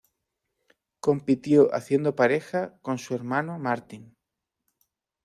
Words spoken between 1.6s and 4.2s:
haciendo pareja con su hermano Martin.